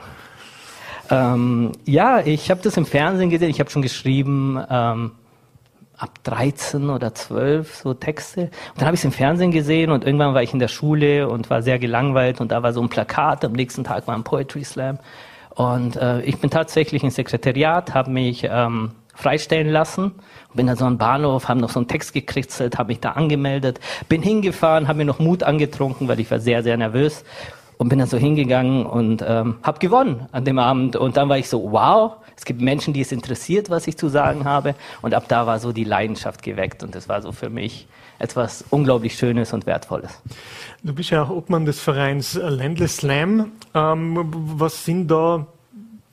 [1.10, 3.50] Ähm, ja, ich habe das im Fernsehen gesehen.
[3.50, 5.12] Ich habe schon geschrieben ähm,
[5.96, 8.42] ab 13 oder 12 so Texte.
[8.42, 11.28] Und dann habe ich es im Fernsehen gesehen und irgendwann war ich in der Schule
[11.28, 13.44] und war sehr gelangweilt und da war so ein Plakat.
[13.44, 14.98] Am nächsten Tag war ein Poetry Slam.
[15.54, 20.12] Und äh, ich bin tatsächlich ins Sekretariat, habe mich ähm, freistellen lassen.
[20.52, 23.80] Bin dann so am Bahnhof, habe noch so einen Text gekritzelt, habe mich da angemeldet,
[24.08, 27.24] bin hingefahren, habe mir noch Mut angetrunken, weil ich war sehr, sehr nervös
[27.78, 30.96] und bin dann so hingegangen und ähm, habe gewonnen an dem Abend.
[30.96, 34.08] Und dann war ich so, wow, es gibt Menschen, die es interessiert, was ich zu
[34.08, 34.74] sagen habe.
[35.02, 37.86] Und ab da war so die Leidenschaft geweckt und das war so für mich
[38.18, 40.22] etwas unglaublich Schönes und Wertvolles.
[40.82, 43.52] Du bist ja auch Obmann des Vereins Landless Slam.
[43.74, 45.46] Ähm, was sind da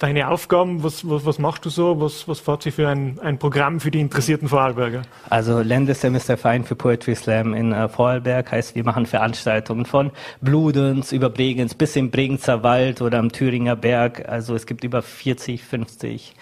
[0.04, 2.02] deine Aufgaben, was, was, was machst du so?
[2.02, 5.04] Was, was fährt sich für ein, ein Programm für die interessierten Vorarlberger?
[5.30, 8.52] Also Landesem ist der Verein für Poetry Slam in äh, Vorarlberg.
[8.52, 10.12] Heißt, wir machen Veranstaltungen von
[10.42, 14.28] Bludenz über Bregenz bis im Bregenzer Wald oder am Thüringer Berg.
[14.28, 16.36] Also es gibt über 40, 50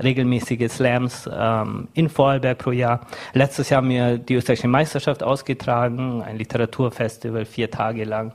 [0.00, 3.00] regelmäßige Slams ähm, in Vorarlberg pro Jahr.
[3.32, 8.32] Letztes Jahr haben wir die österreichische Meisterschaft ausgetragen, ein Literaturfestival, vier Tage lang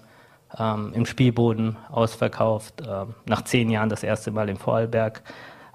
[0.58, 2.82] ähm, im Spielboden ausverkauft.
[2.82, 5.22] Äh, nach zehn Jahren das erste Mal in Vorarlberg.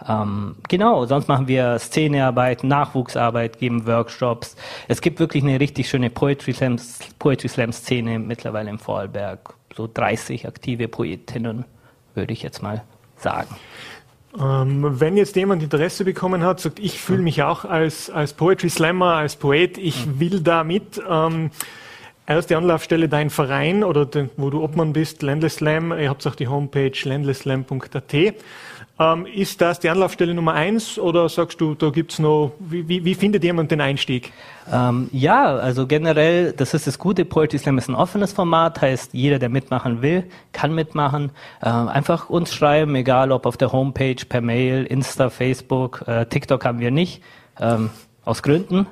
[0.09, 4.57] Ähm, genau, sonst machen wir Szenearbeit, Nachwuchsarbeit, geben Workshops.
[4.89, 6.77] Es gibt wirklich eine richtig schöne Poetry Slam,
[7.19, 9.55] Poetry Slam Szene mittlerweile im Vorarlberg.
[9.77, 11.65] So 30 aktive Poetinnen,
[12.15, 12.83] würde ich jetzt mal
[13.17, 13.55] sagen.
[14.39, 18.71] Ähm, wenn jetzt jemand Interesse bekommen hat, sagt, ich fühle mich auch als, als Poetry
[18.71, 21.01] Slammer, als Poet, ich will da mit.
[21.09, 21.51] Ähm,
[22.31, 25.93] erste Anlaufstelle dein Verein oder den, wo du Obmann bist, Ländle Slam.
[25.93, 28.15] Ihr habt auch die Homepage ländleslam.at.
[29.01, 33.05] Ähm, ist das die Anlaufstelle Nummer eins oder sagst du, da gibt's noch, wie, wie,
[33.05, 34.33] wie findet jemand den Einstieg?
[34.71, 39.15] Ähm, ja, also generell, das ist das Gute, Poetry Slam ist ein offenes Format, heißt
[39.15, 41.33] jeder, der mitmachen will, kann mitmachen.
[41.63, 46.65] Ähm, einfach uns schreiben, egal ob auf der Homepage, per Mail, Insta, Facebook, äh, TikTok
[46.65, 47.23] haben wir nicht.
[47.59, 47.91] Ähm,
[48.25, 48.87] aus Gründen.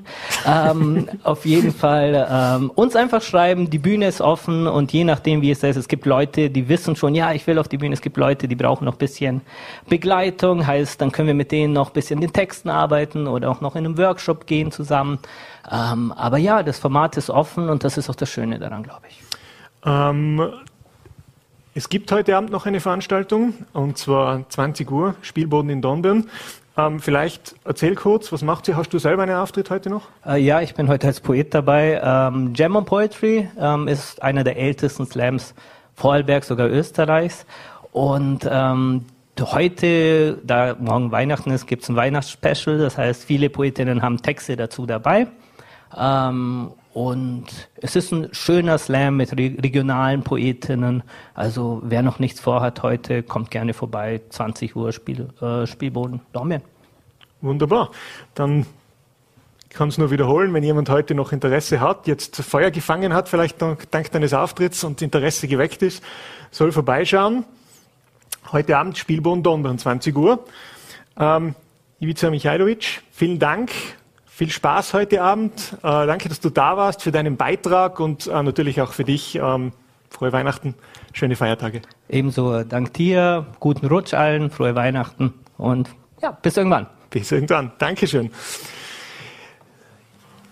[0.46, 5.42] ähm, auf jeden Fall ähm, uns einfach schreiben, die Bühne ist offen und je nachdem,
[5.42, 7.94] wie es ist, es gibt Leute, die wissen schon, ja, ich will auf die Bühne,
[7.94, 9.42] es gibt Leute, die brauchen noch bisschen
[9.88, 13.76] Begleitung, heißt, dann können wir mit denen noch bisschen den Texten arbeiten oder auch noch
[13.76, 15.18] in einem Workshop gehen zusammen.
[15.70, 19.02] Ähm, aber ja, das Format ist offen und das ist auch das Schöne daran, glaube
[19.08, 19.22] ich.
[19.84, 20.52] Ähm,
[21.74, 26.28] es gibt heute Abend noch eine Veranstaltung, und zwar 20 Uhr, Spielboden in Dornbirn.
[26.78, 28.76] Ähm, vielleicht erzähl kurz, was macht sie?
[28.76, 30.08] Hast du selber einen Auftritt heute noch?
[30.24, 32.00] Äh, ja, ich bin heute als Poet dabei.
[32.02, 35.54] Ähm, Jam on Poetry ähm, ist einer der ältesten Slams
[35.96, 37.46] Vorarlberg, sogar Österreichs.
[37.90, 39.06] Und ähm,
[39.40, 42.78] heute, da morgen Weihnachten ist, gibt es ein Weihnachtsspecial.
[42.78, 45.26] Das heißt, viele Poetinnen haben Texte dazu dabei.
[45.96, 51.04] Ähm, und es ist ein schöner Slam mit re regionalen Poetinnen.
[51.32, 54.20] Also wer noch nichts vorhat heute, kommt gerne vorbei.
[54.30, 56.60] 20 Uhr Spiel, äh, Spielboden Dormien.
[57.40, 57.92] Wunderbar.
[58.34, 58.66] Dann
[59.70, 63.62] kann es nur wiederholen, wenn jemand heute noch Interesse hat, jetzt Feuer gefangen hat, vielleicht
[63.62, 66.02] dank deines Auftritts und Interesse geweckt ist,
[66.50, 67.44] soll vorbeischauen.
[68.50, 70.44] Heute Abend Spielboden Dornbirn, 20 Uhr.
[71.16, 71.54] Ähm,
[72.00, 73.70] Ivica Michailovic, vielen Dank
[74.38, 75.72] viel Spaß heute Abend.
[75.78, 79.34] Äh, danke, dass du da warst, für deinen Beitrag und äh, natürlich auch für dich.
[79.34, 79.72] Ähm,
[80.10, 80.74] frohe Weihnachten,
[81.12, 81.82] schöne Feiertage.
[82.08, 85.90] Ebenso, dank dir, guten Rutsch allen, frohe Weihnachten und
[86.22, 86.86] ja, bis irgendwann.
[87.10, 87.72] Bis irgendwann.
[87.78, 88.30] Dankeschön.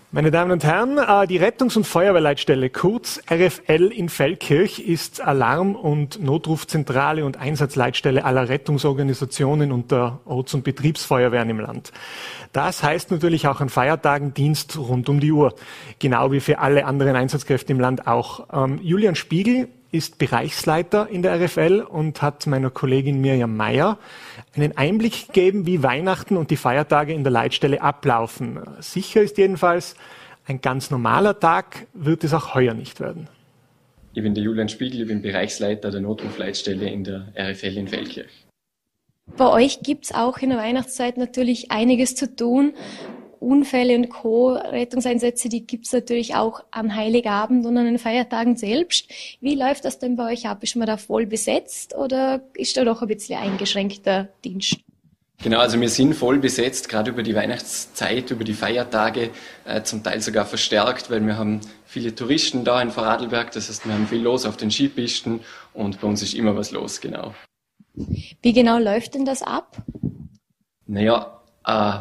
[0.09, 5.75] Meine Damen und Herren, äh, die Rettungs- und Feuerwehrleitstelle, kurz RFL in Feldkirch, ist Alarm-
[5.75, 11.91] und Notrufzentrale und Einsatzleitstelle aller Rettungsorganisationen und der Orts- und Betriebsfeuerwehren im Land.
[12.53, 15.53] Das heißt natürlich auch an Feiertagen Dienst rund um die Uhr,
[15.99, 18.47] genau wie für alle anderen Einsatzkräfte im Land auch.
[18.53, 19.67] Ähm, Julian Spiegel
[19.97, 23.97] ist Bereichsleiter in der RFL und hat meiner Kollegin Mirjam Meyer
[24.55, 28.59] einen Einblick gegeben, wie Weihnachten und die Feiertage in der Leitstelle ablaufen.
[28.79, 29.95] Sicher ist jedenfalls,
[30.45, 33.27] ein ganz normaler Tag wird es auch heuer nicht werden.
[34.13, 38.47] Ich bin der Julian Spiegel, ich bin Bereichsleiter der Notrufleitstelle in der RFL in Feldkirch.
[39.35, 42.73] Bei euch gibt's auch in der Weihnachtszeit natürlich einiges zu tun.
[43.39, 44.53] Unfälle und Co.
[44.53, 49.09] Rettungseinsätze, die gibt's natürlich auch an Heiligabend und an den Feiertagen selbst.
[49.41, 50.63] Wie läuft das denn bei euch ab?
[50.63, 54.77] Ist man da voll besetzt oder ist da doch ein bisschen eingeschränkter Dienst?
[55.43, 59.29] Genau, also wir sind voll besetzt, gerade über die Weihnachtszeit, über die Feiertage,
[59.65, 63.85] äh, zum Teil sogar verstärkt, weil wir haben viele Touristen da in Vorarlberg, das heißt,
[63.85, 65.41] wir haben viel los auf den Skipisten
[65.75, 67.35] und bei uns ist immer was los, genau.
[67.93, 69.77] Wie genau läuft denn das ab?
[70.87, 71.99] Naja, äh,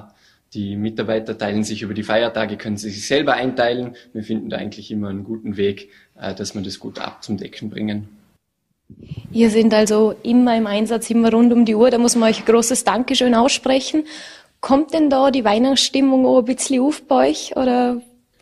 [0.57, 3.95] die Mitarbeiter teilen sich über die Feiertage, können sie sich selber einteilen.
[4.13, 7.37] Wir finden da eigentlich immer einen guten Weg, äh, dass wir das gut ab zum
[7.37, 8.09] Decken bringen.
[9.33, 11.91] Ihr sind also immer im Einsatz, immer rund um die Uhr.
[11.91, 14.05] Da muss man euch ein großes Dankeschön aussprechen.
[14.61, 18.01] Kommt denn da die Weihnachtsstimmung auch ein bisschen auf bei euch oder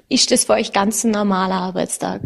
[0.09, 2.21] ist das für euch ganz ein normaler Arbeitstag?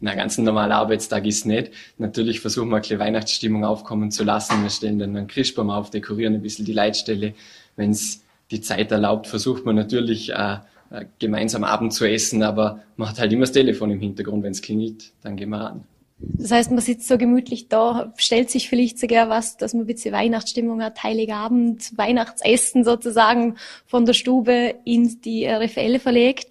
[0.00, 1.70] Na, ganz ein normaler Arbeitstag ist nicht.
[1.98, 4.62] Natürlich versuchen wir ein bisschen Weihnachtsstimmung aufkommen zu lassen.
[4.62, 7.34] Wir stellen dann einen Christbaum auf, dekorieren ein bisschen die Leitstelle.
[7.76, 10.58] Wenn es die Zeit erlaubt, versucht man natürlich äh,
[10.90, 14.52] äh, gemeinsam Abend zu essen, aber man hat halt immer das Telefon im Hintergrund, wenn
[14.52, 15.84] es klingelt, dann gehen wir ran.
[16.20, 19.86] Das heißt, man sitzt so gemütlich da, stellt sich vielleicht sogar was, dass man ein
[19.86, 23.56] bisschen Weihnachtsstimmung hat, Heiligabend, Weihnachtsessen sozusagen
[23.86, 26.48] von der Stube in die RFL verlegt.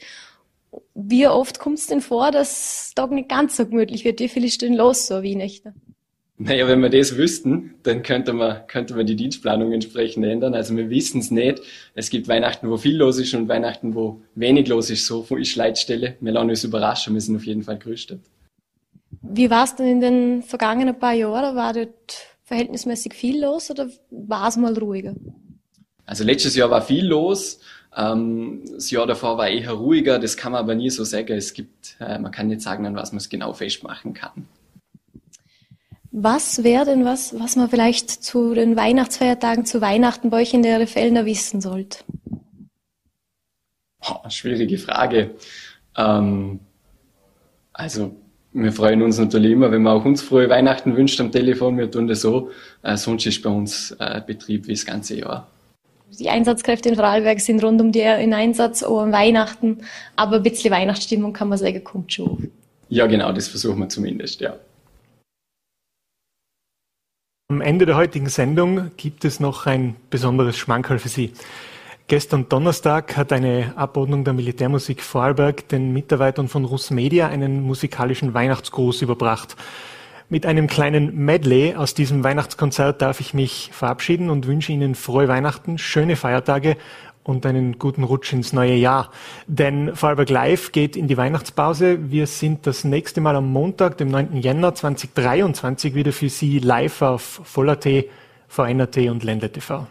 [0.94, 4.20] Wie oft kommt es denn vor, dass da nicht ganz so gemütlich wird?
[4.20, 5.74] Wie viel ist denn los so wie Nächte?
[6.40, 10.54] Naja, wenn wir das wüssten, dann könnte man, könnte man die Dienstplanung entsprechend ändern.
[10.54, 11.64] Also wir wissen es nicht.
[11.96, 15.08] Es gibt Weihnachten, wo viel los ist und Weihnachten, wo wenig los ist.
[15.08, 16.16] So ist Leitstelle.
[16.20, 17.16] Wir lassen uns überraschen.
[17.16, 18.22] Wir sind auf jeden Fall gerüstet.
[19.24, 21.56] Wie war es denn in den vergangenen paar Jahren?
[21.56, 25.16] War dort verhältnismäßig viel los oder war es mal ruhiger?
[26.06, 27.60] Also letztes Jahr war viel los.
[27.96, 30.20] Ähm, das Jahr davor war eher ruhiger.
[30.20, 31.34] Das kann man aber nie so sagen.
[31.34, 34.48] Es gibt, äh, man kann nicht sagen, an was man es genau festmachen kann.
[36.20, 40.64] Was wäre denn was, was man vielleicht zu den Weihnachtsfeiertagen, zu Weihnachten bei euch in
[40.64, 42.00] der Fellner wissen sollte?
[44.02, 45.36] Oh, schwierige Frage.
[45.96, 46.60] Ähm,
[47.72, 48.16] also,
[48.52, 51.78] wir freuen uns natürlich immer, wenn man auch uns frohe Weihnachten wünscht am Telefon.
[51.78, 52.50] Wir tun das so.
[52.82, 55.48] Äh, sonst ist bei uns äh, Betrieb wie das ganze Jahr.
[56.18, 59.82] Die Einsatzkräfte in Vorarlberg sind rund um die in Einsatz, auch an Weihnachten.
[60.16, 62.50] Aber ein bisschen Weihnachtsstimmung kann man sagen, kommt schon.
[62.90, 64.56] Ja, genau, das versuchen wir zumindest, ja.
[67.50, 71.32] Am Ende der heutigen Sendung gibt es noch ein besonderes Schmankerl für Sie.
[72.08, 78.34] Gestern Donnerstag hat eine Abordnung der Militärmusik Vorarlberg den Mitarbeitern von Russ Media einen musikalischen
[78.34, 79.56] Weihnachtsgruß überbracht.
[80.28, 85.30] Mit einem kleinen Medley aus diesem Weihnachtskonzert darf ich mich verabschieden und wünsche Ihnen frohe
[85.30, 86.76] Weihnachten, schöne Feiertage
[87.28, 89.12] und einen guten Rutsch ins neue Jahr.
[89.46, 92.10] Denn Vorarlberg Live geht in die Weihnachtspause.
[92.10, 94.38] Wir sind das nächste Mal am Montag, dem 9.
[94.38, 98.10] Jänner 2023 wieder für Sie live auf Voller T,
[98.48, 99.86] VNRT und Ländle TV.